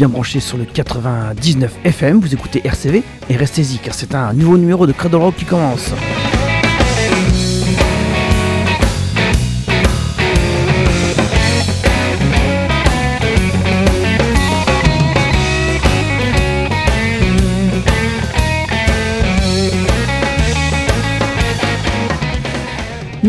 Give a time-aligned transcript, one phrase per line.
[0.00, 4.56] bien branchés sur le 99 FM, vous écoutez RCV et restez-y car c'est un nouveau
[4.56, 5.92] numéro de Cradle Rock qui commence.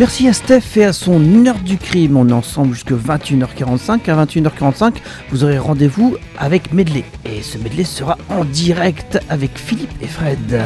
[0.01, 2.17] Merci à Steph et à son heure du crime.
[2.17, 4.09] On est ensemble jusqu'à 21h45.
[4.09, 4.95] À 21h45,
[5.29, 7.03] vous aurez rendez-vous avec Medley.
[7.23, 10.63] Et ce Medley sera en direct avec Philippe et Fred.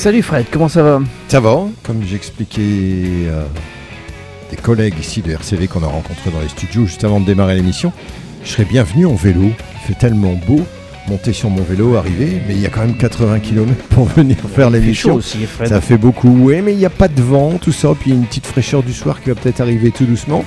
[0.00, 2.62] Salut Fred, comment ça va Ça va, comme j'expliquais
[3.28, 3.44] euh,
[4.50, 7.54] des collègues ici de RCV qu'on a rencontrés dans les studios juste avant de démarrer
[7.54, 7.92] l'émission,
[8.42, 9.42] je serais bienvenu en vélo.
[9.42, 10.64] Il fait tellement beau,
[11.10, 14.36] monter sur mon vélo, arriver, mais il y a quand même 80 km pour venir
[14.54, 15.14] faire l'émission.
[15.14, 15.68] aussi Fred.
[15.68, 18.14] Ça fait beaucoup, oui, mais il n'y a pas de vent, tout ça, puis il
[18.14, 20.44] y a une petite fraîcheur du soir qui va peut-être arriver tout doucement.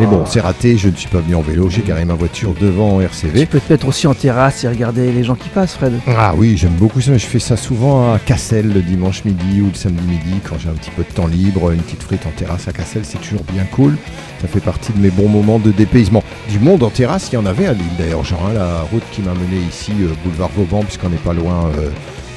[0.00, 2.54] Mais bon, c'est raté, je ne suis pas venu en vélo, j'ai garé ma voiture
[2.60, 3.46] devant Tu RCV.
[3.46, 5.92] peux te mettre aussi en terrasse et regarder les gens qui passent Fred.
[6.08, 7.16] Ah oui, j'aime beaucoup ça.
[7.16, 10.68] Je fais ça souvent à Cassel le dimanche midi ou le samedi midi quand j'ai
[10.68, 11.70] un petit peu de temps libre.
[11.72, 13.96] Une petite frite en terrasse à Cassel, c'est toujours bien cool.
[14.40, 16.22] Ça fait partie de mes bons moments de dépaysement.
[16.50, 18.24] Du monde en terrasse, il y en avait à Lille d'ailleurs.
[18.24, 21.70] Genre hein, la route qui m'a mené ici, euh, boulevard Vauban, puisqu'on n'est pas loin
[21.78, 21.90] euh,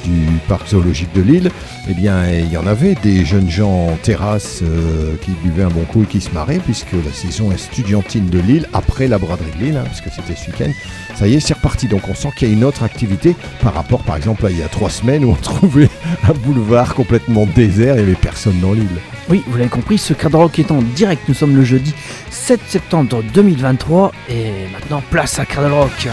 [0.04, 1.50] du parc zoologique de Lille.
[1.88, 5.70] Eh bien, il y en avait des jeunes gens en terrasse euh, qui buvaient un
[5.70, 9.50] bon coup et qui se marraient, puisque la saison estudiantine de Lille, après la braderie
[9.58, 10.72] de Lille, hein, puisque c'était ce week-end,
[11.14, 11.88] ça y est, c'est reparti.
[11.88, 14.58] Donc on sent qu'il y a une autre activité par rapport, par exemple, à il
[14.58, 15.90] y a trois semaines où on trouvait
[16.28, 18.86] un boulevard complètement désert, il n'y avait personne dans l'île.
[19.28, 21.22] Oui, vous l'avez compris, ce Cradle Rock est en direct.
[21.28, 21.94] Nous sommes le jeudi
[22.30, 26.08] 7 septembre 2023 et maintenant place à Cradle Rock.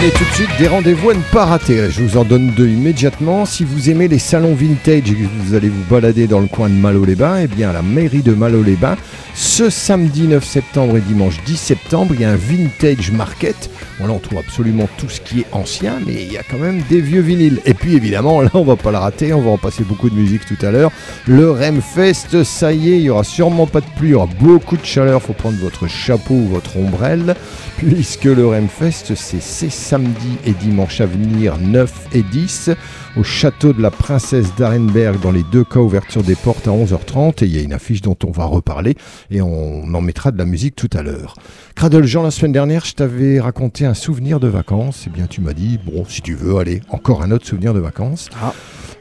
[0.00, 1.90] Allez, tout de suite, des rendez-vous à ne pas rater.
[1.90, 3.44] Je vous en donne deux immédiatement.
[3.44, 6.70] Si vous aimez les salons vintage et que vous allez vous balader dans le coin
[6.70, 8.96] de Malo-les-Bains, eh bien, à la mairie de Malo-les-Bains,
[9.34, 13.68] ce samedi 9 septembre et dimanche 10 septembre, il y a un vintage market.
[13.98, 16.58] Bon, là, on trouve absolument tout ce qui est ancien, mais il y a quand
[16.58, 17.60] même des vieux vinyles.
[17.66, 19.34] Et puis, évidemment, là, on va pas le rater.
[19.34, 20.92] On va en passer beaucoup de musique tout à l'heure.
[21.26, 24.28] Le Remfest, ça y est, il y aura sûrement pas de pluie, il y aura
[24.40, 25.20] beaucoup de chaleur.
[25.20, 27.36] Faut prendre votre chapeau ou votre ombrelle
[27.76, 32.70] puisque le Remfest, c'est ces samedis et dimanches à venir, 9 et 10,
[33.16, 37.42] au château de la Princesse d'Arenberg, dans les deux cas, ouverture des portes à 11h30,
[37.42, 38.94] et il y a une affiche dont on va reparler,
[39.32, 41.34] et on en mettra de la musique tout à l'heure.
[41.74, 45.40] Cradle Jean, la semaine dernière, je t'avais raconté un souvenir de vacances, et bien tu
[45.40, 48.28] m'as dit, bon, si tu veux, allez, encore un autre souvenir de vacances.
[48.40, 48.54] Ah.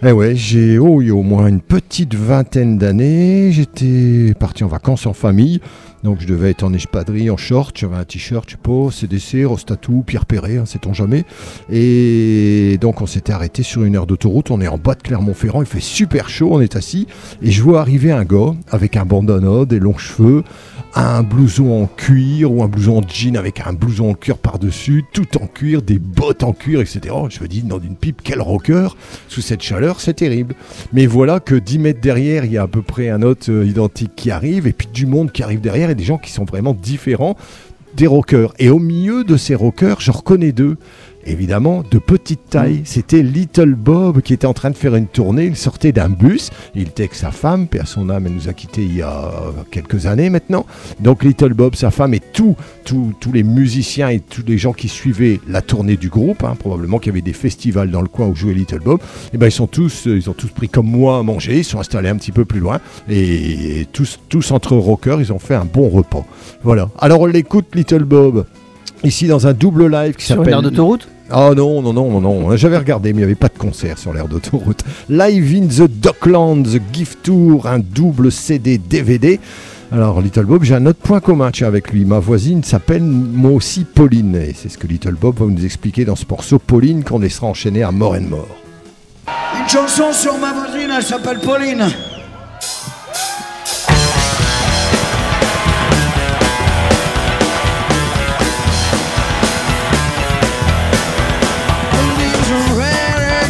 [0.04, 4.64] Eh ouais, j'ai oh, il y a au moins une petite vingtaine d'années, j'étais parti
[4.64, 5.60] en vacances en famille.
[6.04, 9.46] Donc je devais être en espadrille, en short, j'avais un t-shirt, je sais pas, CDC,
[9.46, 11.26] Rostatou, Pierre Perret, hein, sait-on jamais.
[11.70, 15.62] Et donc on s'était arrêté sur une heure d'autoroute, on est en bas de Clermont-Ferrand,
[15.62, 17.08] il fait super chaud, on est assis,
[17.42, 20.44] et je vois arriver un gars avec un bandana, des longs cheveux,
[20.96, 25.06] un blouson en cuir ou un blouson en jean avec un blouson en cuir par-dessus,
[25.14, 27.16] tout en cuir, des bottes en cuir, etc.
[27.30, 28.90] Je me dis, dans une pipe, quel rocker
[29.28, 30.56] Sous cette chaleur, c'est terrible.
[30.94, 33.66] Mais voilà que 10 mètres derrière, il y a à peu près un autre euh,
[33.66, 36.46] identique qui arrive, et puis du monde qui arrive derrière, et des gens qui sont
[36.46, 37.36] vraiment différents
[37.96, 38.54] des rockers.
[38.60, 40.78] Et au milieu de ces rockers, je reconnais deux.
[41.26, 42.82] Évidemment, de petite taille.
[42.86, 45.46] C'était Little Bob qui était en train de faire une tournée.
[45.46, 46.50] Il sortait d'un bus.
[46.76, 49.32] Il était avec sa femme, à son âme, elle nous a quittés il y a
[49.70, 50.66] quelques années maintenant.
[51.00, 52.56] Donc Little Bob, sa femme et tous
[52.86, 56.56] tous- tous les musiciens et tous les gens qui suivaient la tournée du groupe, hein,
[56.58, 59.00] probablement qu'il y avait des festivals dans le coin où jouait Little Bob,
[59.34, 61.64] et ben ils sont tous, euh, ils ont tous pris comme moi à manger, ils
[61.64, 62.80] sont installés un petit peu plus loin,
[63.10, 66.26] et tous, tous entre rockers, ils ont fait un bon repas.
[66.64, 66.90] Voilà.
[66.98, 68.46] Alors on l'écoute Little Bob,
[69.04, 70.62] ici dans un double live qui Sur une s'appelle...
[70.62, 72.56] d'autoroute Oh non, non, non, non, non.
[72.58, 74.84] J'avais regardé, mais il n'y avait pas de concert sur l'air d'autoroute.
[75.10, 79.40] Live in the Docklands, Gift Tour, un double CD DVD.
[79.92, 82.06] Alors, Little Bob, j'ai un autre point commun avec lui.
[82.06, 84.36] Ma voisine s'appelle moi aussi Pauline.
[84.36, 87.48] Et c'est ce que Little Bob va nous expliquer dans ce morceau Pauline qu'on laissera
[87.48, 88.48] enchaîner à mort and mort.
[89.60, 91.90] Une chanson sur ma voisine, elle s'appelle Pauline.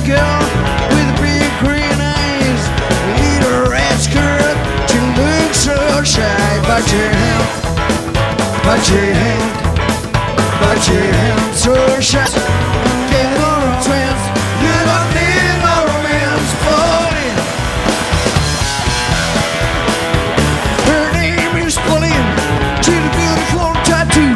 [0.10, 0.42] girl
[0.90, 2.62] with big green eyes.
[3.70, 4.58] Red skirt
[5.54, 6.84] so shy, but
[8.66, 8.82] but
[10.62, 10.80] but
[11.54, 12.26] so shy.
[14.64, 15.78] You don't need no.
[20.90, 22.30] Her name is Pauline.
[22.84, 24.34] She's a beautiful tattoo,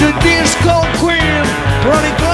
[0.00, 1.42] the disco queen,
[1.90, 2.27] running.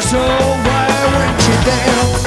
[0.00, 2.17] so why went you down?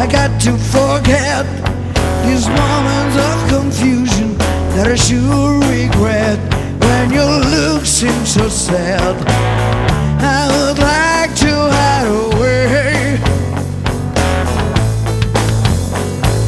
[0.00, 1.44] I got to forget
[2.24, 4.32] these moments of confusion
[4.72, 6.40] that I sure regret
[6.80, 9.12] when your look seems so sad.
[10.24, 13.20] I would like to hide away.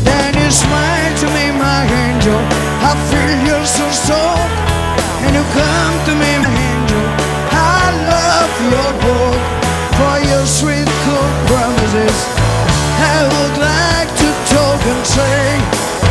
[0.00, 2.40] Then you smile to me, my angel.
[2.80, 4.48] I feel you're so soft,
[5.28, 7.04] and you come to me, my angel.
[7.52, 7.84] I
[8.16, 9.40] love your book
[10.00, 12.31] for your sweet cold promises.
[13.04, 16.01] I would like to talk and say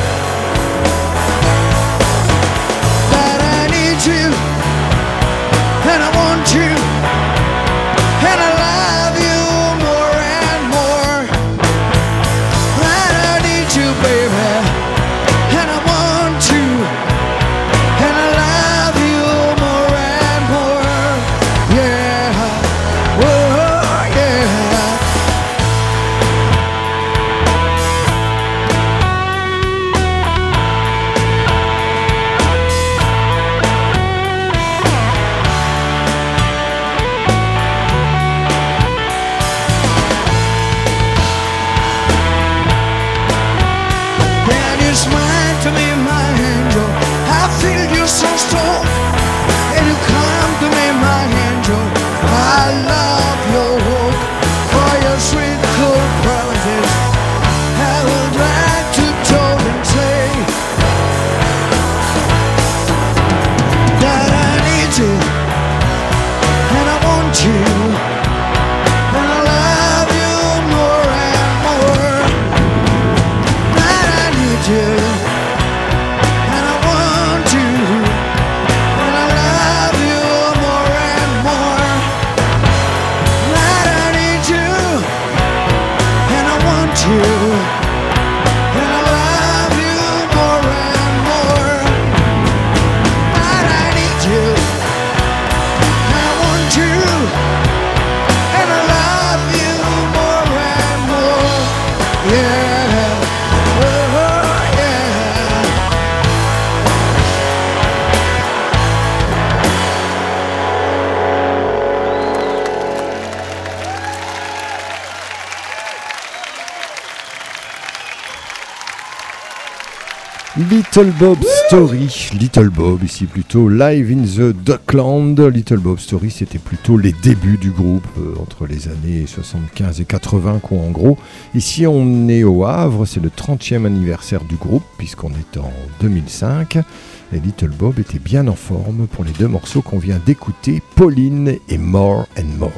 [120.71, 121.37] Little Bob
[121.67, 125.37] Story, Little Bob ici plutôt live in the Duckland.
[125.37, 130.05] Little Bob Story c'était plutôt les débuts du groupe euh, entre les années 75 et
[130.05, 131.17] 80 quoi en gros.
[131.53, 136.77] Ici on est au Havre, c'est le 30e anniversaire du groupe puisqu'on est en 2005
[136.77, 141.57] et Little Bob était bien en forme pour les deux morceaux qu'on vient d'écouter, Pauline
[141.67, 142.71] et More and More.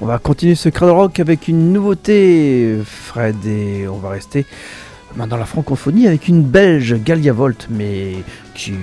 [0.00, 4.46] On va continuer ce crowd rock avec une nouveauté, Fred, et on va rester
[5.16, 8.16] dans la francophonie avec une belge, Galia Volt, mais
[8.54, 8.74] qui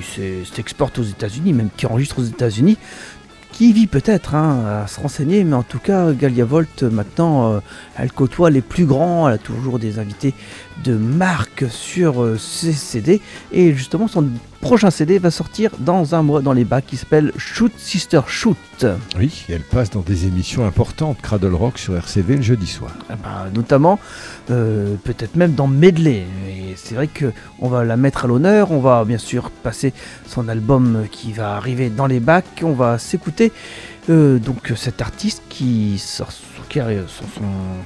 [0.53, 2.77] s'exporte aux États-Unis, même qui enregistre aux États-Unis,
[3.51, 7.59] qui vit peut-être hein, à se renseigner, mais en tout cas, Galia Volt, maintenant, euh,
[7.97, 10.33] elle côtoie les plus grands, elle a toujours des invités
[10.83, 13.21] de marque sur euh, ses CD,
[13.51, 14.27] et justement, son
[14.61, 18.57] prochain CD va sortir dans un mois dans les bacs qui s'appelle Shoot Sister Shoot.
[19.17, 22.91] Oui, elle passe dans des émissions importantes, Cradle Rock sur RCV le jeudi soir.
[23.09, 23.99] Ah bah, notamment
[24.51, 26.25] euh, peut-être même dans Medley.
[26.47, 28.71] Et c'est vrai que on va la mettre à l'honneur.
[28.71, 29.93] On va bien sûr passer
[30.27, 32.61] son album qui va arriver dans les bacs.
[32.63, 33.51] On va s'écouter
[34.09, 36.33] euh, donc cet artiste qui sort a-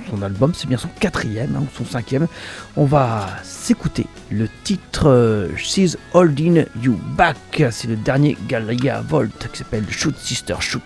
[0.10, 0.52] son, album.
[0.56, 2.28] C'est bien son quatrième hein, ou son cinquième.
[2.76, 7.38] On va s'écouter le titre euh, She's Holding You Back.
[7.72, 10.82] C'est le dernier Galia Volt qui s'appelle Shoot Sister Shoot.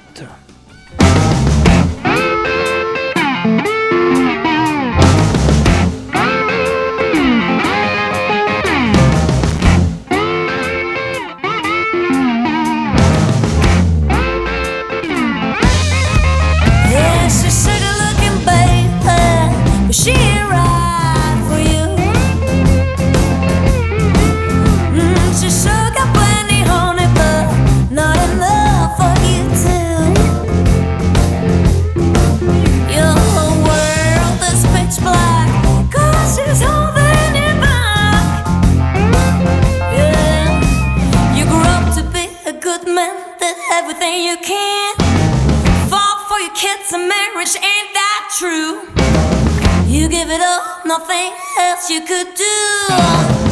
[43.78, 44.96] Everything you can.
[45.90, 49.47] Fall for your kids and marriage, ain't that true?
[50.28, 53.47] Give it up, nothing else you could do.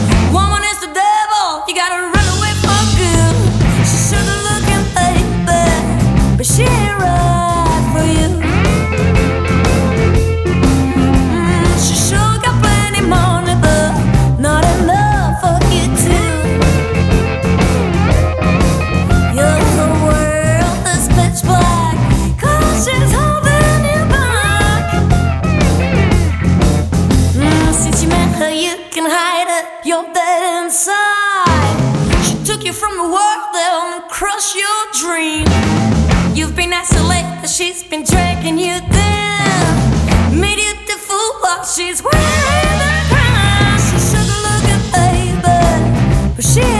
[37.55, 40.37] She's been dragging you down.
[40.37, 43.79] Made you the fool while she's wearing the crown.
[43.79, 45.39] She's sugar looking baby,
[46.35, 46.74] but she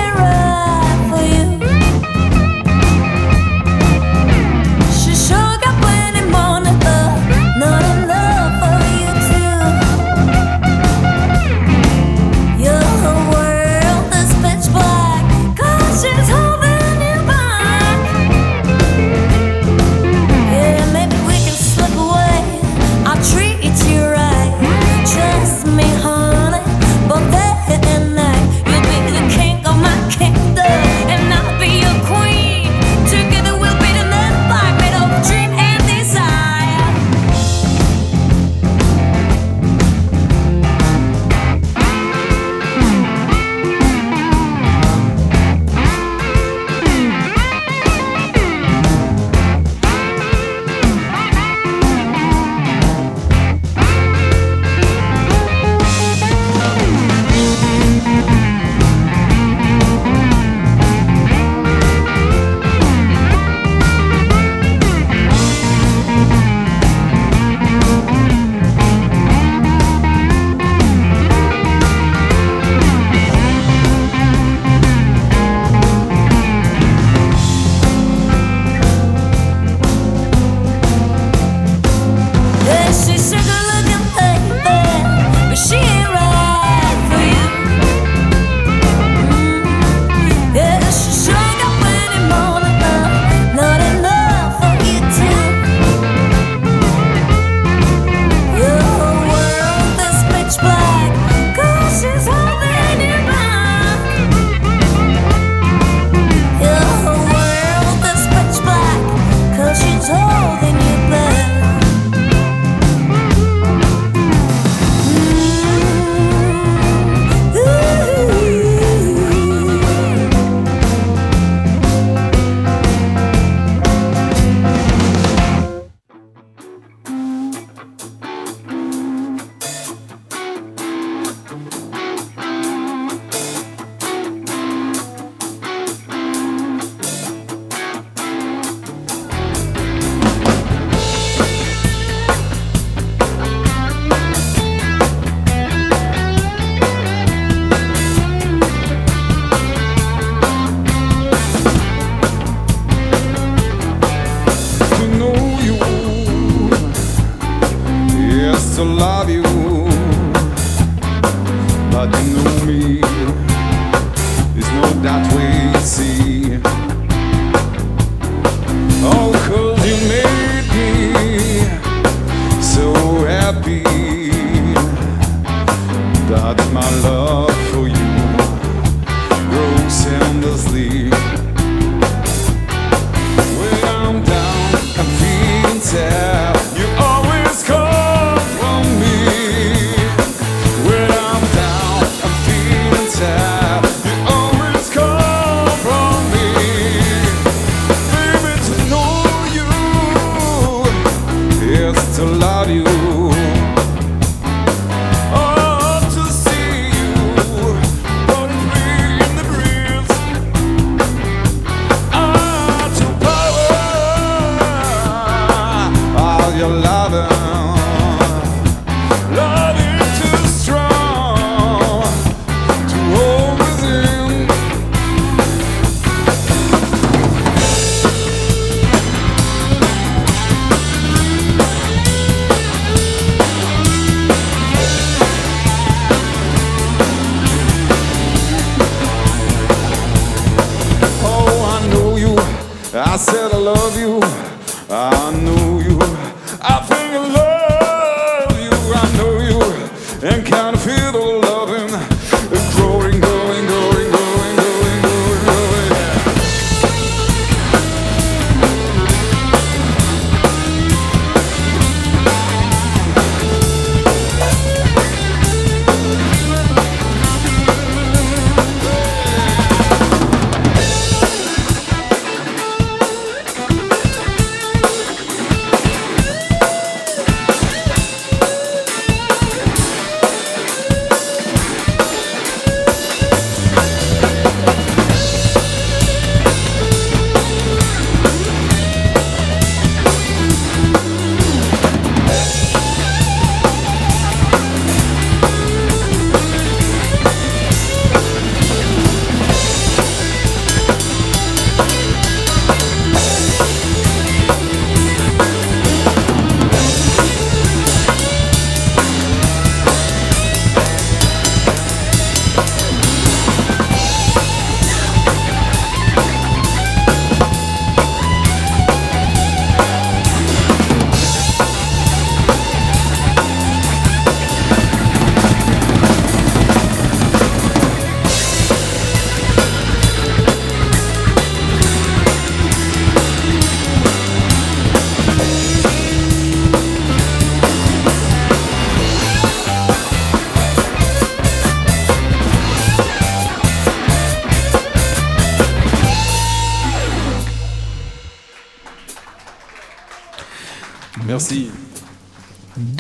[243.16, 244.15] I said I love you.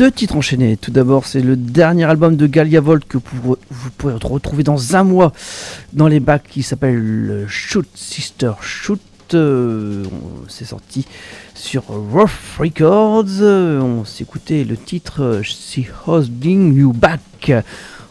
[0.06, 0.78] Deux titres enchaînés.
[0.78, 4.96] Tout d'abord, c'est le dernier album de Galia Volt que vous, vous pourrez retrouver dans
[4.96, 5.34] un mois
[5.94, 9.02] dans les bacs qui s'appelle Shoot Sister Shoot.
[9.34, 10.04] Euh,
[10.48, 11.08] c'est sorti
[11.56, 13.42] sur Rough Records.
[13.42, 17.52] Euh, On s'écoutait le titre euh, She Holding You Back.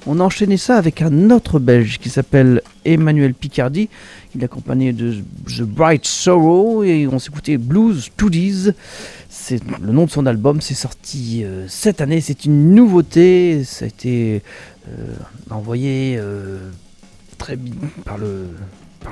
[0.06, 3.88] On a ça avec un autre belge qui s'appelle Emmanuel Picardi.
[4.34, 5.14] Il est accompagné de
[5.46, 8.72] The Bright Sorrow et on s'écoutait Blues Toodies.
[9.30, 13.86] C'est le nom de son album, c'est sorti euh, cette année, c'est une nouveauté, ça
[13.86, 14.42] a été
[14.88, 15.14] euh,
[15.50, 16.58] envoyé euh,
[17.38, 18.48] très bien par le,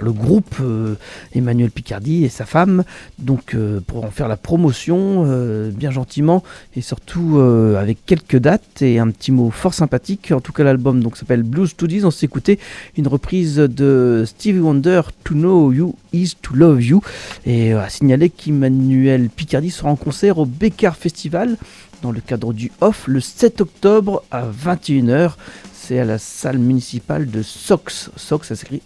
[0.01, 0.95] le groupe euh,
[1.35, 2.85] Emmanuel Picardi et sa femme,
[3.19, 6.43] donc euh, pour en faire la promotion euh, bien gentiment
[6.77, 7.41] et surtout
[7.79, 10.33] avec quelques dates et un petit mot fort sympathique.
[10.33, 12.59] En tout cas l'album donc s'appelle Blues Studies, on s'est écouté
[12.97, 17.03] une reprise de Stevie Wonder To Know You Is To Love You
[17.47, 21.57] et à signaler qu'Emmanuel Picardi sera en concert au Bécard Festival
[22.03, 25.33] dans le cadre du OFF le 7 octobre à 21h.
[25.73, 28.11] C'est à la salle municipale de Sox.
[28.17, 28.83] Sox, ça s'écrit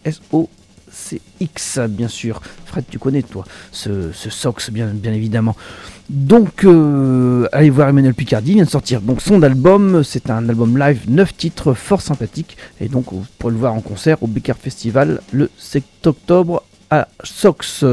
[0.89, 2.41] S-O-C-X, bien sûr.
[2.65, 5.57] Fred, tu connais, toi, ce, Sox, bien, bien évidemment.
[6.09, 10.03] Donc, euh, allez voir Emmanuel Picardi, il vient de sortir donc son album.
[10.05, 12.57] C'est un album live, 9 titres, fort sympathique.
[12.81, 17.09] Et donc, vous pourrez le voir en concert au Bécard Festival le 7 octobre à
[17.25, 17.85] Sox.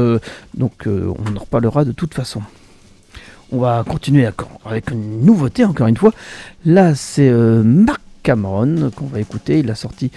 [0.54, 2.40] Donc, euh, on en reparlera de toute façon.
[3.52, 6.12] On va continuer avec- avec une nouveauté, encore une fois.
[6.64, 9.58] Là, c'est euh, Mark Cameron qu'on va écouter.
[9.58, 10.10] Il a sorti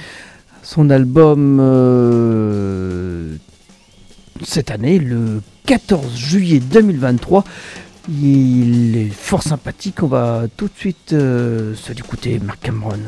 [0.67, 3.37] son album euh,
[4.43, 7.45] cette année, le 14 juillet 2023.
[8.09, 10.03] Il est fort sympathique.
[10.03, 12.99] On va tout de suite euh, se l'écouter, Mark Cameron.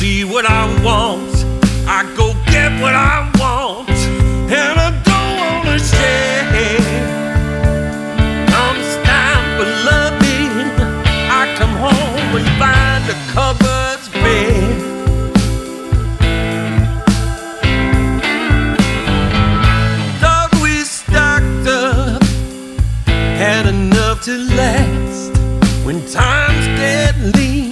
[0.00, 1.34] see what I want.
[1.86, 3.98] I go get what I want,
[4.60, 6.78] and I don't wanna stay.
[8.62, 10.52] I'm stand for loving.
[11.38, 14.72] I come home and find the cupboard's bare.
[20.22, 22.22] Thought we stocked up,
[23.42, 25.36] had enough to last
[25.84, 27.69] when times get lean.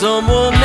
[0.00, 0.57] someone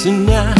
[0.00, 0.59] себя.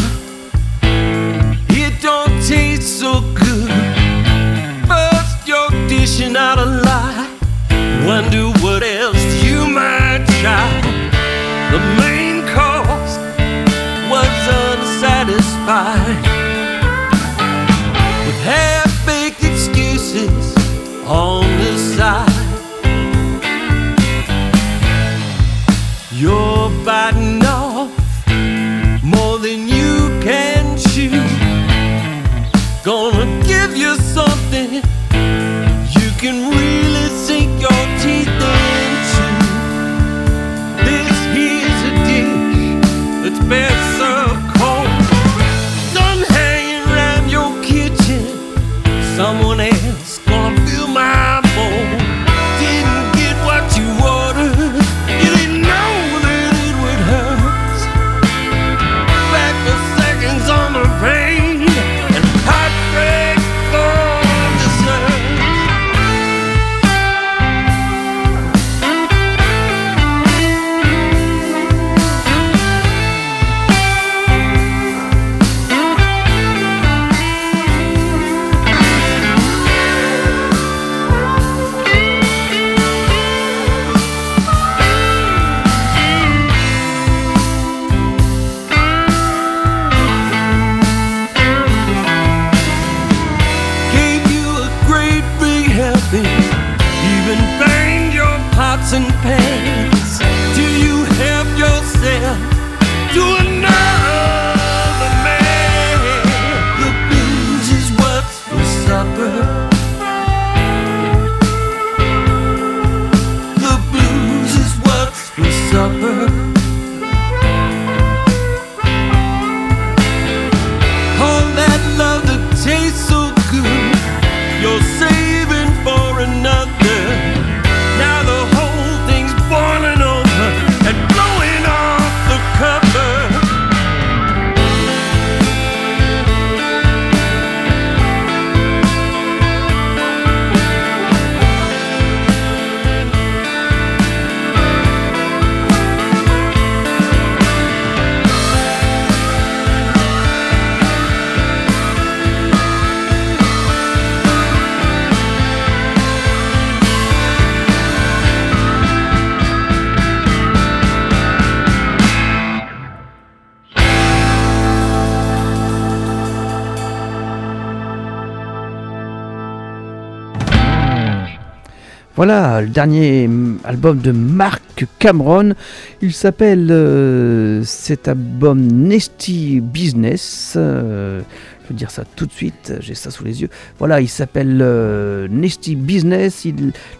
[172.20, 175.54] Voilà, le dernier mm, album de Mark Cameron.
[176.02, 180.52] Il s'appelle euh, cet album Nasty Business.
[180.54, 181.22] Euh,
[181.62, 183.48] je vais dire ça tout de suite, j'ai ça sous les yeux.
[183.78, 186.46] Voilà, il s'appelle euh, Nasty Business.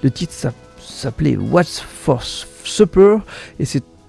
[0.03, 0.33] Le titre
[0.79, 3.19] s'appelait What's for Supper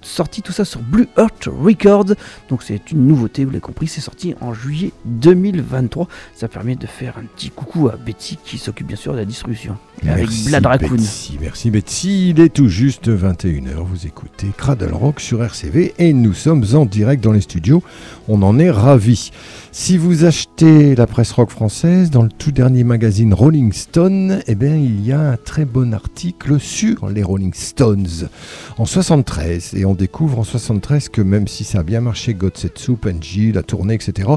[0.04, 2.14] sorti tout ça sur Blue Earth Records.
[2.48, 6.08] Donc c'est une nouveauté, vous l'avez compris, c'est sorti en juillet 2023.
[6.34, 9.24] Ça permet de faire un petit coucou à Betty qui s'occupe bien sûr de la
[9.24, 9.76] distribution.
[10.06, 10.96] Avec Blad Raccoon.
[10.96, 12.30] Betsy, merci Betsy.
[12.30, 13.84] Il est tout juste 21h.
[13.84, 17.82] Vous écoutez Cradle Rock sur RCV et nous sommes en direct dans les studios.
[18.28, 19.30] On en est ravis.
[19.74, 24.54] Si vous achetez la presse rock française, dans le tout dernier magazine Rolling Stone, eh
[24.54, 28.28] bien, il y a un très bon article sur les Rolling Stones
[28.76, 29.72] en 73.
[29.74, 33.06] Et on découvre en 73 que même si ça a bien marché, God Set Soup,
[33.06, 34.28] NG, la tournée, etc.,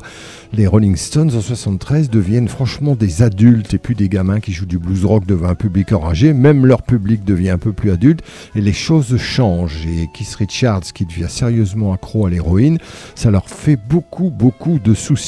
[0.53, 4.65] les Rolling Stones en 73 deviennent franchement des adultes et plus des gamins qui jouent
[4.65, 6.31] du blues rock devant un public enragé.
[6.31, 8.21] Même leur public devient un peu plus adulte
[8.55, 9.85] et les choses changent.
[9.85, 12.77] Et Keith Richards, qui devient sérieusement accro à l'héroïne,
[13.15, 15.24] ça leur fait beaucoup, beaucoup de soucis.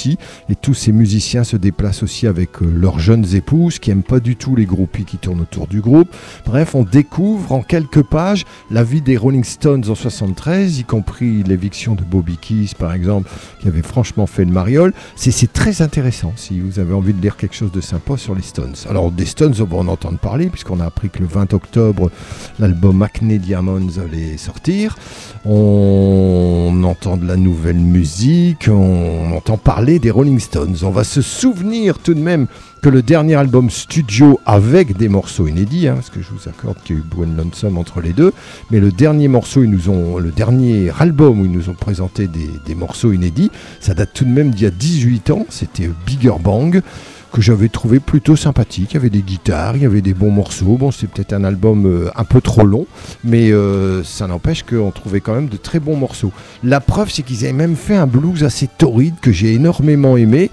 [0.50, 4.20] Et tous ces musiciens se déplacent aussi avec euh, leurs jeunes épouses qui aiment pas
[4.20, 6.10] du tout les groupies qui tournent autour du groupe.
[6.46, 11.44] Bref, on découvre en quelques pages la vie des Rolling Stones en 73, y compris
[11.44, 13.30] l'éviction de Bobby Keys par exemple,
[13.60, 14.94] qui avait franchement fait le mariole.
[15.16, 18.42] C'est très intéressant si vous avez envie de lire quelque chose de sympa sur les
[18.42, 18.76] Stones.
[18.90, 22.12] Alors des Stones, on va en entendre parler puisqu'on a appris que le 20 octobre,
[22.60, 24.98] l'album Acne Diamonds allait sortir.
[25.46, 30.76] On entend de la nouvelle musique, on entend parler des Rolling Stones.
[30.84, 32.48] On va se souvenir tout de même
[32.82, 36.78] que le dernier album studio avec des morceaux inédits, hein, parce que je vous accorde
[36.84, 38.34] qu'il y a eu Gwen Lonesome entre les deux,
[38.70, 42.28] mais le dernier morceau, ils nous ont, le dernier album où ils nous ont présenté
[42.28, 45.90] des, des morceaux inédits, ça date tout de même d'il y a 18 ans, c'était
[46.06, 46.82] Bigger Bang
[47.32, 48.92] que j'avais trouvé plutôt sympathique.
[48.92, 50.78] Il y avait des guitares, il y avait des bons morceaux.
[50.78, 52.86] Bon, c'est peut-être un album euh, un peu trop long,
[53.24, 56.32] mais euh, ça n'empêche qu'on trouvait quand même de très bons morceaux.
[56.64, 60.52] La preuve, c'est qu'ils avaient même fait un blues assez torride que j'ai énormément aimé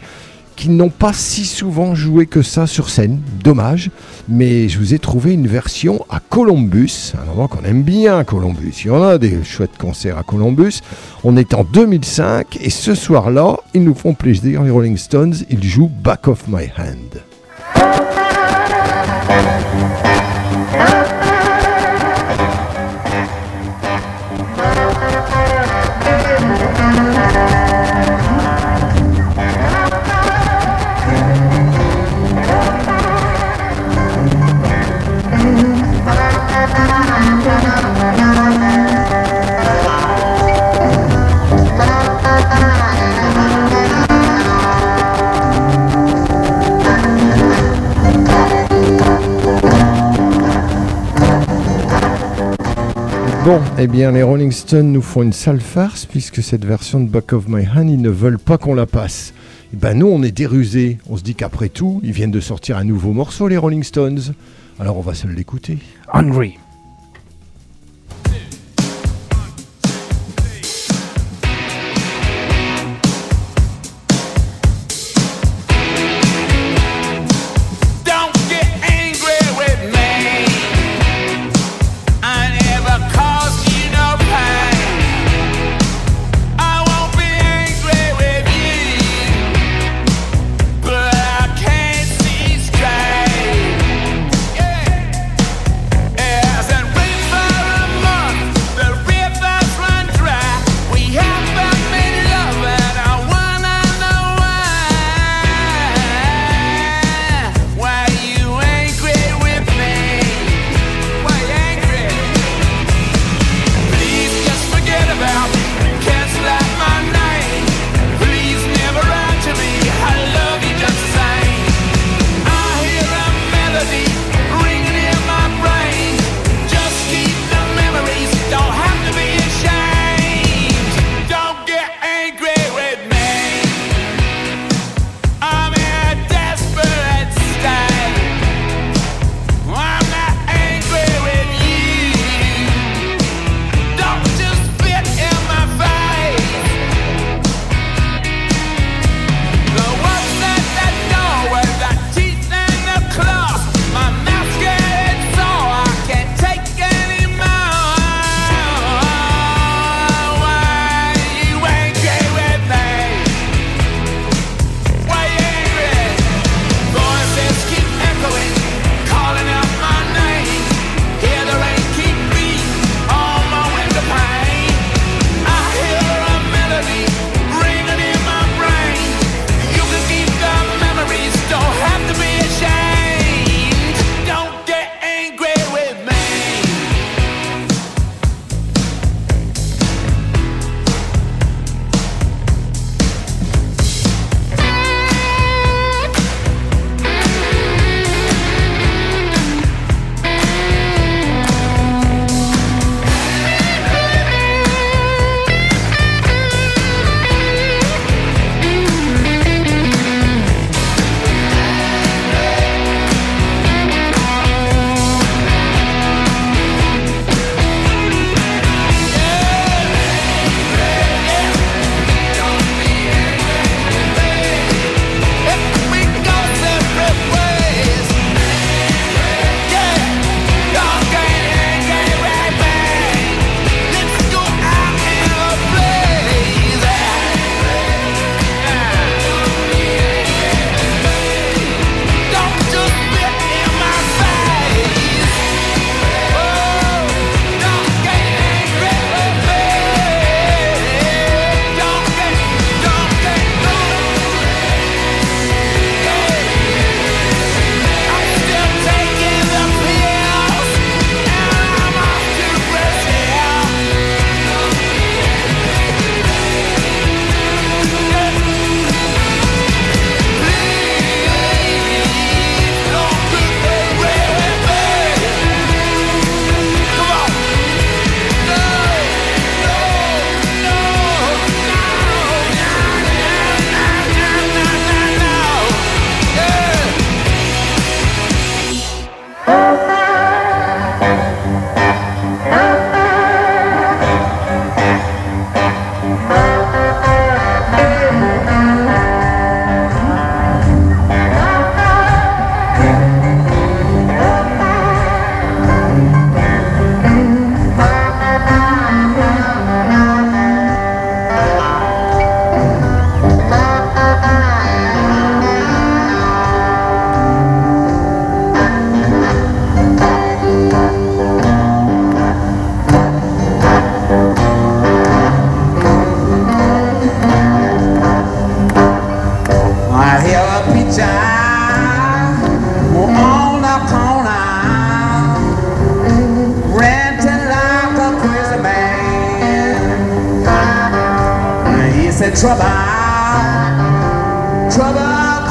[0.57, 3.21] qu'ils n'ont pas si souvent joué que ça sur scène.
[3.43, 3.91] Dommage.
[4.29, 8.83] Mais je vous ai trouvé une version à Columbus, un endroit qu'on aime bien, Columbus.
[8.85, 10.81] Il y en a des chouettes concerts à Columbus.
[11.25, 15.35] On est en 2005 et ce soir-là, ils nous font plaisir, les Rolling Stones.
[15.51, 18.24] Ils jouent Back of My Hand.
[53.45, 57.11] Bon, eh bien, les Rolling Stones nous font une sale farce puisque cette version de
[57.11, 59.35] Back of My Hand, ils ne veulent pas qu'on la passe.
[59.75, 60.97] Eh ben, nous, on est dérusés.
[61.11, 64.33] On se dit qu'après tout, ils viennent de sortir un nouveau morceau, les Rolling Stones.
[64.81, 65.77] Alors, on va se l'écouter.
[66.11, 66.57] Hungry.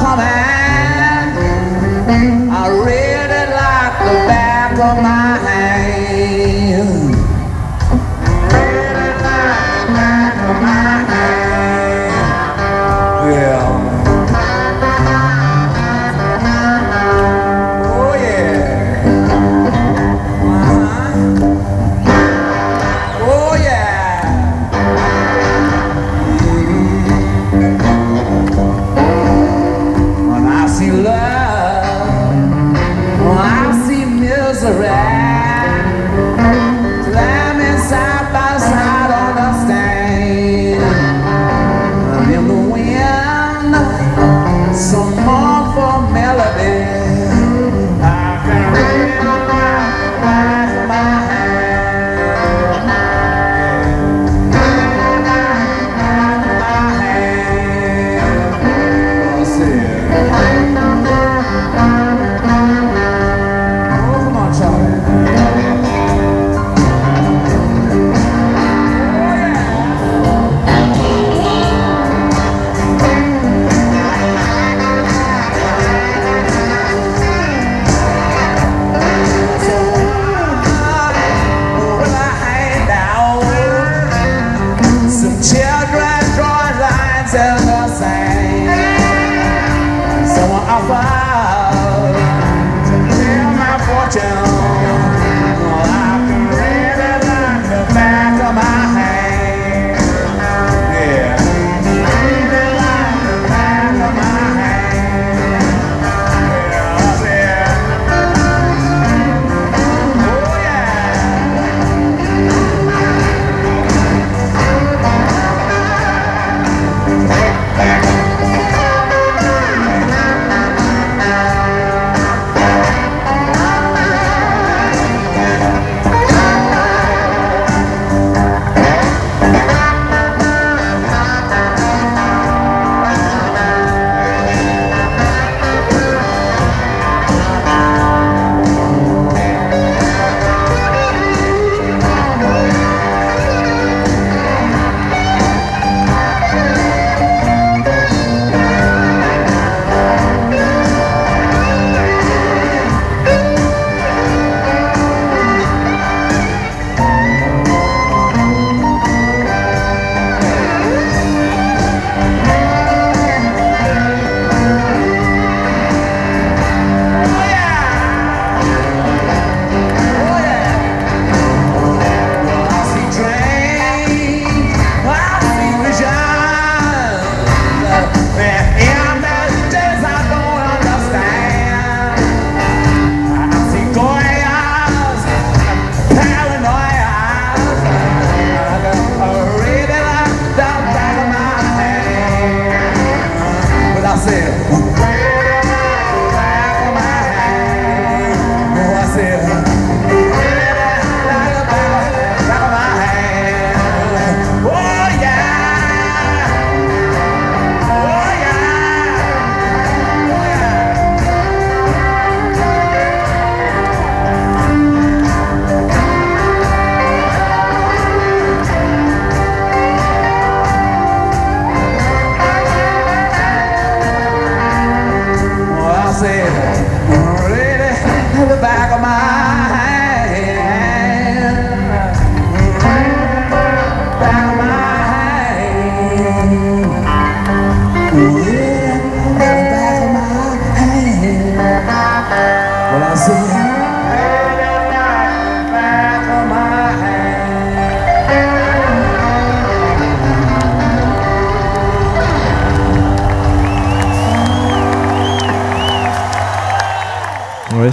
[0.04, 0.26] Coming.
[2.60, 5.23] I really like the back of my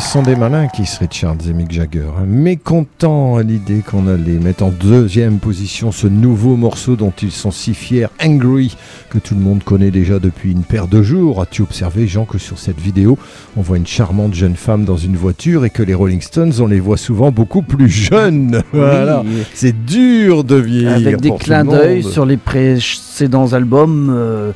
[0.01, 2.03] sont des malins qui se Richards et Mick Jagger.
[2.17, 2.25] hein.
[2.25, 7.51] Mécontents à l'idée qu'on allait mettre en deuxième position ce nouveau morceau dont ils sont
[7.51, 8.75] si fiers, Angry,
[9.09, 11.41] que tout le monde connaît déjà depuis une paire de jours.
[11.41, 13.17] As-tu observé, Jean, que sur cette vidéo,
[13.55, 16.67] on voit une charmante jeune femme dans une voiture et que les Rolling Stones, on
[16.67, 18.63] les voit souvent beaucoup plus jeunes?
[18.73, 19.21] Voilà.
[19.25, 19.43] Oui.
[19.53, 20.91] C'est dur de vieillir.
[20.93, 24.51] Avec des clins d'œil sur les précédents albums euh,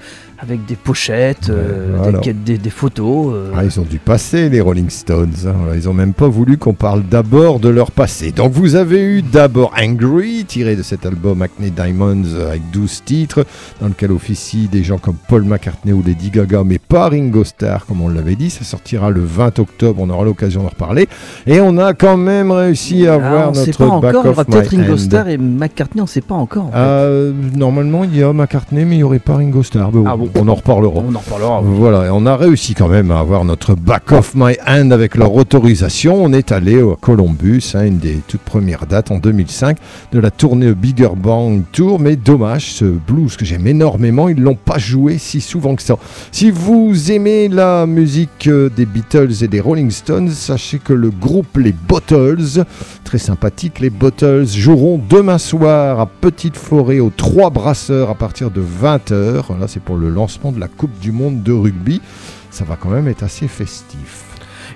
[0.48, 2.22] avec des pochettes, euh, des, alors.
[2.22, 3.34] quêtes- des- des photos.
[3.34, 3.52] euh.
[3.56, 5.32] Ah, ils ont dû passer les Rolling Stones.
[5.48, 5.54] hein.
[5.76, 8.32] Ils ont même pas voulu qu'on parle d'abord de leur passé.
[8.32, 13.04] Donc vous avez eu d'abord Angry, tiré de cet album Acne Diamonds euh, avec 12
[13.06, 13.46] titres,
[13.82, 17.86] dans lequel officient des gens comme Paul McCartney ou Lady Gaga, mais pas Ringo Starr,
[17.86, 18.50] comme on l'avait dit.
[18.50, 21.08] Ça sortira le 20 octobre, on aura l'occasion d'en reparler.
[21.48, 24.12] Et on a quand même réussi à Ah, avoir on sait notre pas encore, Back
[24.12, 24.98] il y aura of peut-être Ringo.
[24.98, 26.66] Starr et McCartney, on sait pas encore.
[26.66, 26.78] en fait.
[26.78, 29.92] Euh, normalement, il y a McCartney, mais il n'y aurait pas Ringo Starr.
[29.92, 31.00] Bon, Ah bon On en reparlera.
[31.00, 31.62] on en reparlera.
[31.64, 35.16] Voilà, et on a réussi quand même à avoir notre back of my hand avec
[35.16, 36.22] leur autorisation.
[36.22, 39.78] On est allé au Columbus, hein, une des toutes premières dates en 2005
[40.12, 42.02] de la tournée Bigger Bang Tour.
[42.02, 45.96] Mais dommage, ce blues que j'aime énormément, ils l'ont pas joué si souvent que ça.
[46.34, 51.12] Si vous aimez la musique euh, des Beatles et des Rolling Stones, sachez que le
[51.12, 52.66] groupe Les Bottles,
[53.06, 58.52] très sympathique, les Bottles joueront demain soir à Petite Forêt aux Trois Brasseurs à partir
[58.52, 59.58] de 20h.
[59.58, 62.02] Là, c'est pour le lancement de la Coupe du Monde de rugby.
[62.50, 64.24] Ça va quand même être assez festif.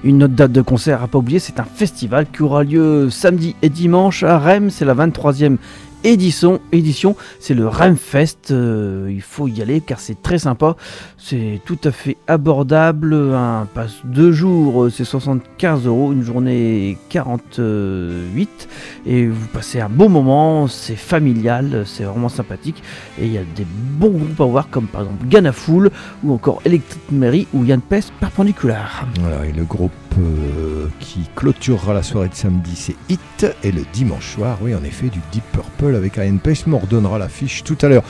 [0.04, 3.56] Une autre date de concert à pas oublier, c'est un festival qui aura lieu samedi
[3.62, 4.70] et dimanche à Rennes.
[4.70, 5.58] C'est la 23e
[6.04, 6.60] édition.
[6.72, 8.52] édition c'est le Rennes Fest.
[8.52, 10.76] Euh, il faut y aller car c'est très sympa.
[11.18, 13.14] C'est tout à fait abordable.
[13.14, 16.12] Un passe deux jours, euh, c'est 75 euros.
[16.12, 18.70] Une journée 48.
[19.06, 20.68] Et vous passez un bon moment.
[20.68, 21.84] C'est familial.
[21.86, 22.84] C'est vraiment sympathique.
[23.20, 25.92] Et il y a des bons groupes à voir comme par exemple Ganafoul
[26.24, 29.06] ou encore Electric Mary ou Yann Pest Perpendiculaire.
[29.48, 33.46] Et le groupe euh, qui clôturera la soirée de samedi, c'est Hit.
[33.64, 36.66] Et le dimanche soir, oui, en effet, du Deep Purple avec Ian Pace.
[36.72, 38.04] On redonnera l'affiche tout à l'heure.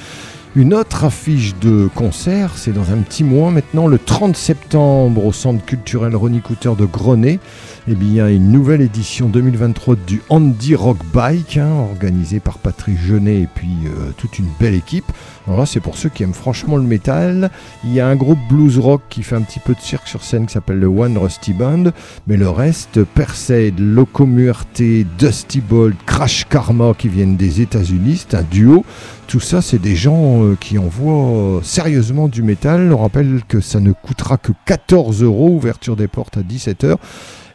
[0.56, 5.32] Une autre affiche de concert, c'est dans un petit mois maintenant, le 30 septembre, au
[5.32, 7.40] Centre culturel Ronnie Cooter de Grenay.
[7.88, 13.42] Eh bien, une nouvelle édition 2023 du Andy Rock Bike, hein, organisée par Patrick Genet
[13.42, 15.06] et puis euh, toute une belle équipe.
[15.48, 17.50] Alors là, c'est pour ceux qui aiment franchement le métal.
[17.84, 20.24] Il y a un groupe blues rock qui fait un petit peu de cirque sur
[20.24, 21.86] scène qui s'appelle le One Rusty Band.
[22.28, 24.82] Mais le reste, Perseid, Loco Muerte,
[25.18, 28.86] Dusty Bolt, Crash Karma qui viennent des États-Unis, c'est un duo.
[29.28, 32.92] Tout ça, c'est des gens euh, qui envoient sérieusement du métal.
[32.92, 36.98] On rappelle que ça ne coûtera que 14 euros, ouverture des portes à 17h.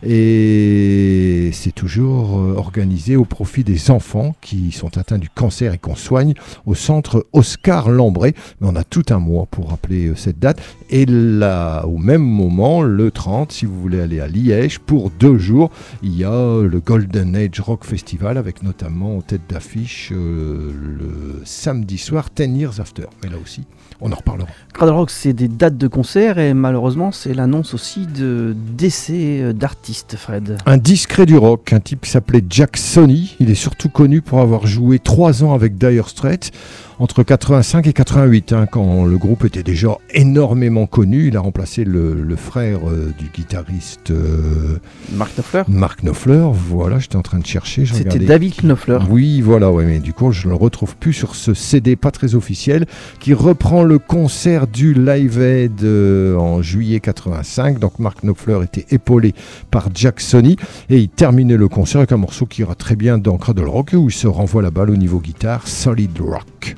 [0.06, 5.78] Et c'est toujours euh, organisé au profit des enfants qui sont atteints du cancer et
[5.78, 6.34] qu'on soigne
[6.66, 7.88] au centre Oscar.
[7.88, 10.60] Mais on a tout un mois pour rappeler euh, cette date.
[10.90, 15.38] Et là, au même moment, le 30, si vous voulez aller à Liège pour deux
[15.38, 15.70] jours,
[16.02, 21.42] il y a le Golden Age Rock Festival avec notamment en tête d'affiche euh, le
[21.44, 23.06] samedi soir 10 Years After.
[23.22, 23.62] Mais là aussi,
[24.00, 24.48] on en reparlera.
[24.72, 29.52] Cradle Rock, c'est des dates de concert et malheureusement, c'est l'annonce aussi de décès euh,
[29.52, 30.58] d'artistes, Fred.
[30.66, 33.36] Un discret du rock, un type qui s'appelait Jack Sony.
[33.40, 36.50] Il est surtout connu pour avoir joué trois ans avec Dire Straits
[36.98, 41.28] entre 85 et 88, hein, quand le groupe était déjà énormément connu.
[41.28, 44.78] Il a remplacé le, le frère euh, du guitariste euh,
[45.12, 46.48] Mark Knopfler Mark Knopfler.
[46.52, 47.86] Voilà, j'étais en train de chercher.
[47.86, 48.98] C'était David Knopfler.
[49.10, 52.10] Oui, voilà, ouais, mais du coup, je ne le retrouve plus sur ce CD pas
[52.10, 52.86] très officiel
[53.20, 57.78] qui reprend le concert du Live Aid euh, en juillet 85.
[57.78, 59.34] Donc, Mark Knopfler était épaulé
[59.70, 60.56] par Jack Sony
[60.90, 63.90] et il terminait le concert avec un morceau qui ira très bien dans Cradle Rock
[63.94, 66.76] où il se renvoie la balle au niveau guitare, Solid Rock.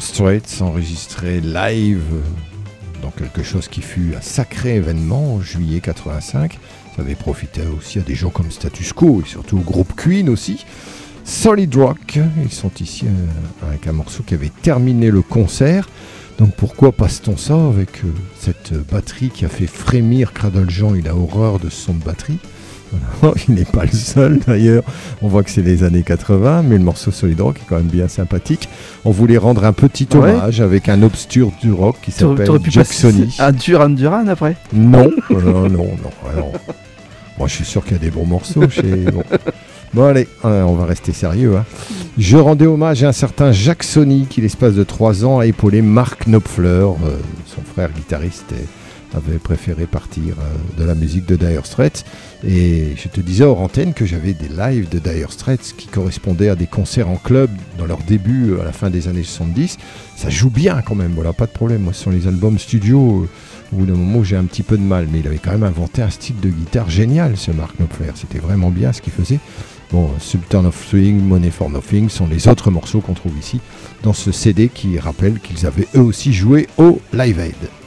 [0.00, 2.00] Dire Straits live
[3.02, 6.58] dans quelque chose qui fut un sacré événement en juillet 85.
[6.96, 10.30] Ça avait profité aussi à des gens comme Status Quo et surtout au groupe Queen
[10.30, 10.64] aussi.
[11.24, 15.86] Solid Rock, ils sont ici euh, avec un morceau qui avait terminé le concert.
[16.38, 21.08] Donc pourquoi passe-t-on ça avec euh, cette batterie qui a fait frémir Cradle Jean Il
[21.08, 22.38] a horreur de son de batterie?
[23.20, 23.34] Voilà.
[23.48, 24.82] Il n'est pas le seul d'ailleurs.
[25.22, 27.86] On voit que c'est les années 80, mais le morceau Solid Rock est quand même
[27.86, 28.68] bien sympathique.
[29.04, 30.30] On voulait rendre un petit Ouais.
[30.32, 34.56] hommage avec un obscur du rock qui s'appelle passer un Duran Duran après?
[34.72, 36.10] Non, non, non, non.
[36.32, 36.52] alors,
[37.38, 38.82] moi, je suis sûr qu'il y a des bons morceaux chez.
[39.12, 39.22] Bon,
[39.92, 41.56] Bon, allez, euh, on va rester sérieux.
[41.56, 41.64] hein.
[42.16, 45.82] Je rendais hommage à un certain Jacques Sony qui, l'espace de trois ans, a épaulé
[45.82, 47.16] Mark Knopfler, euh,
[47.46, 48.64] son frère guitariste, et
[49.14, 52.04] avait préféré partir euh, de la musique de Dire Straits.
[52.46, 56.48] Et je te disais hors antenne que j'avais des lives de Dire Straits qui correspondaient
[56.48, 59.78] à des concerts en club dans leur début à la fin des années 70.
[60.16, 61.82] Ça joue bien quand même, voilà, pas de problème.
[61.82, 63.22] Moi, ce sont les albums studio.
[63.22, 63.28] euh,
[63.72, 65.62] au bout d'un moment, j'ai un petit peu de mal, mais il avait quand même
[65.62, 68.10] inventé un style de guitare génial, ce Mark Knopfler.
[68.16, 69.38] C'était vraiment bien ce qu'il faisait.
[69.92, 73.60] Bon, Sultan of Swing, Money for Nothing sont les autres morceaux qu'on trouve ici
[74.02, 77.79] dans ce CD qui rappelle qu'ils avaient eux aussi joué au Live Aid.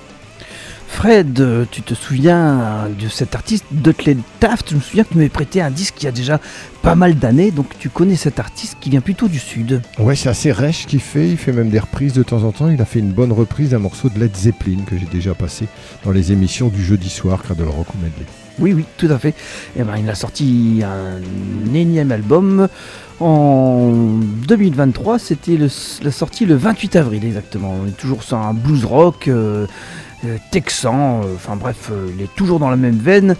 [0.94, 5.28] Fred, tu te souviens de cet artiste Dudley Taft Je me souviens que tu m'avais
[5.28, 6.40] prêté un disque il y a déjà
[6.82, 9.82] pas mal d'années, donc tu connais cet artiste qui vient plutôt du sud.
[9.98, 11.28] Ouais, c'est assez rêche qu'il fait.
[11.28, 12.70] Il fait même des reprises de temps en temps.
[12.70, 15.68] Il a fait une bonne reprise d'un morceau de Led Zeppelin que j'ai déjà passé
[16.06, 18.26] dans les émissions du jeudi soir, Cradle Rock ou Medley.
[18.60, 19.34] Oui, oui, tout à fait.
[19.76, 22.68] Et ben, il a sorti un énième album
[23.20, 23.92] en
[24.48, 25.20] 2023.
[25.20, 27.76] C'était la sortie le 28 avril exactement.
[27.84, 29.66] On est toujours sur un blues rock euh,
[30.52, 31.22] texan.
[31.24, 33.36] euh, Enfin bref, euh, il est toujours dans la même veine.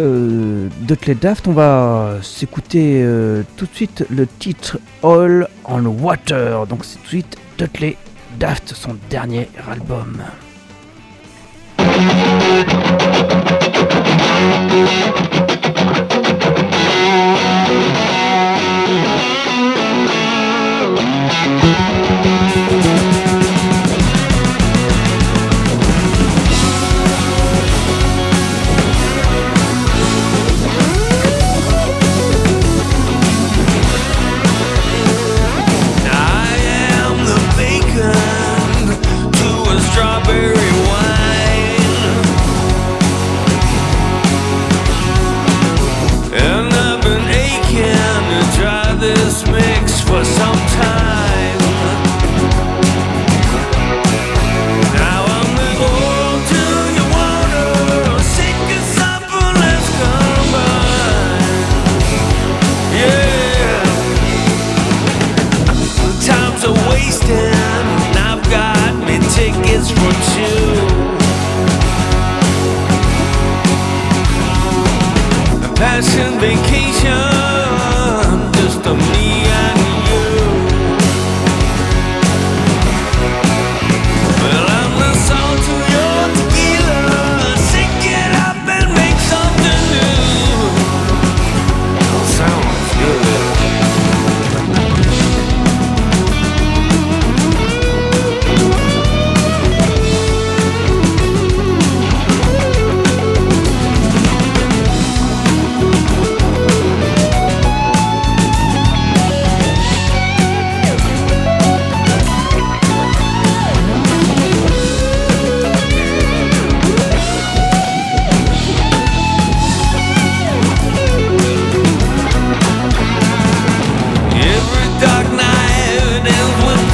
[0.00, 6.66] Euh, Dudley Daft, on va s'écouter euh, tout de suite le titre All on Water.
[6.66, 7.96] Donc c'est tout de suite Dudley
[8.38, 10.22] Daft, son dernier album.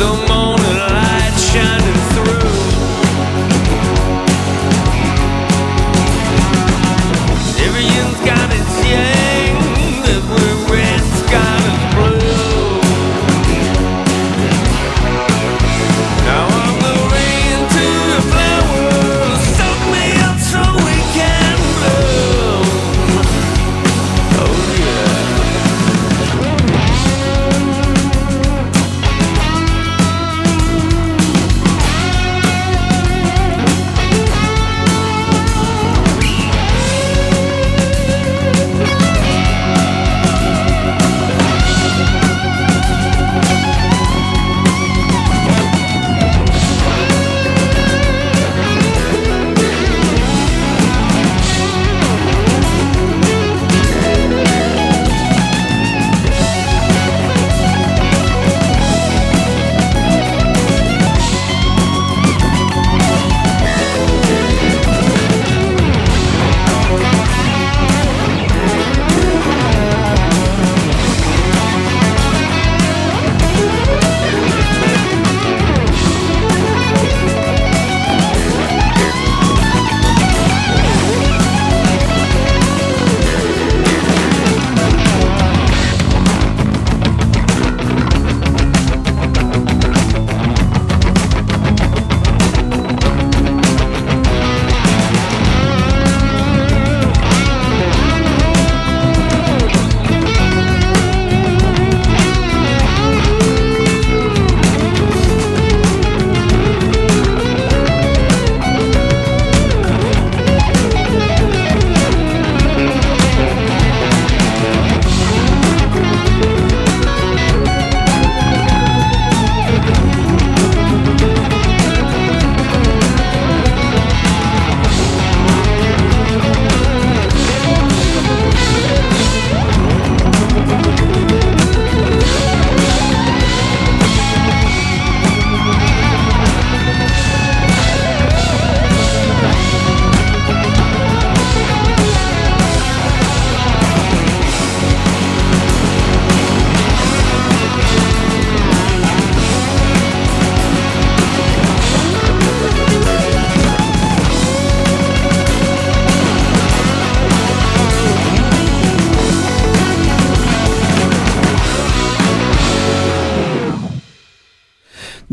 [0.00, 0.29] the